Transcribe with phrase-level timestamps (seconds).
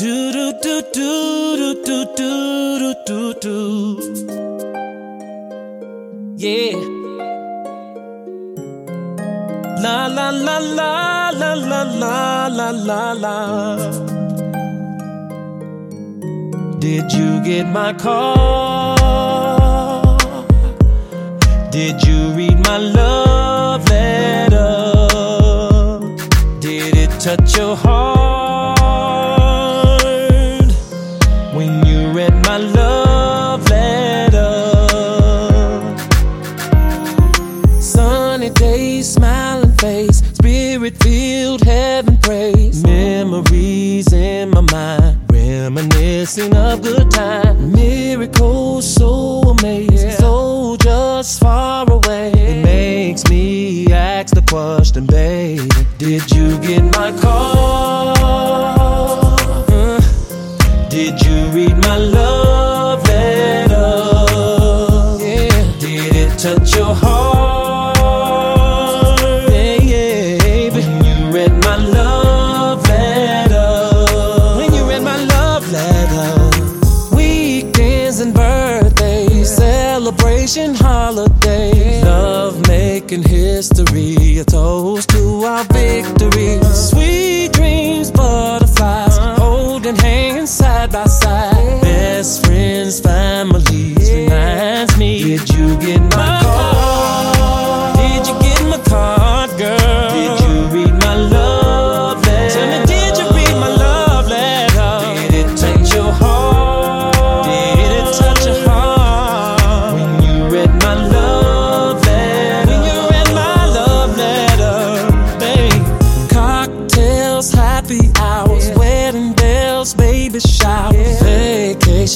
[0.00, 3.58] Do do do do do do do do do do.
[6.38, 6.78] Yeah.
[9.82, 13.36] La la la la la la la la la la.
[16.78, 18.96] Did you get my call?
[21.70, 24.80] Did you read my love letter?
[26.58, 28.39] Did it touch your heart
[44.00, 47.60] Memories in my mind, reminiscing of good times.
[47.60, 52.32] Miracles so amazing, so just far away.
[52.32, 55.68] It makes me ask the question, baby,
[55.98, 58.16] did you get my call?
[59.68, 60.00] Uh,
[60.88, 63.74] did you read my love letter?
[65.22, 65.76] Yeah.
[65.78, 67.98] Did it touch your heart?
[69.52, 70.70] Yeah, yeah.
[70.72, 71.76] When you read my
[80.20, 82.02] celebration holidays.
[82.04, 86.60] Love making history, a toast to our victory.
[86.72, 90.19] Sweet dreams, butterflies, holding hands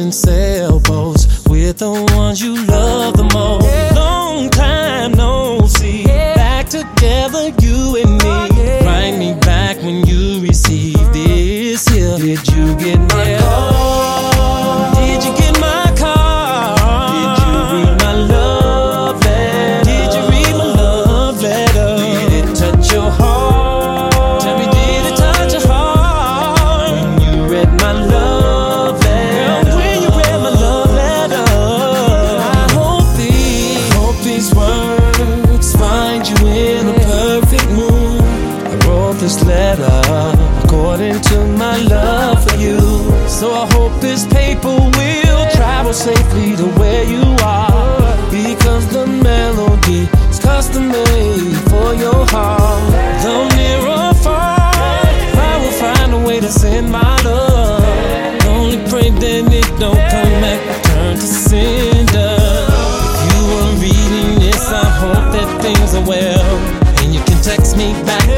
[0.00, 3.94] vacation sailboats with the ones you love the most.
[3.94, 8.20] Long time no see, back together, you and me.
[8.24, 12.16] Oh, Write me back when you receive this here.
[12.18, 13.39] Did you get my
[39.50, 40.00] letter
[40.62, 42.78] according to my love for you.
[43.28, 48.00] So I hope this paper will travel safely to where you are.
[48.30, 52.82] Because the melody is custom made for your heart.
[53.22, 54.70] Though near or far,
[55.50, 57.82] I will find a way to send my love.
[58.46, 62.36] Only pray that it don't come back, turn to cinder.
[63.16, 66.50] If you are reading this, I hope that things are well.
[67.00, 68.28] And you can text me back,